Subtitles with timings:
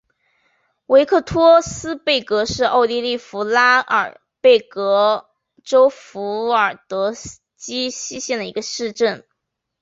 [0.87, 5.29] 维克托斯贝格是奥地利福拉尔贝格
[5.63, 6.19] 州费
[6.51, 7.13] 尔德
[7.55, 9.23] 基希县的一个市镇。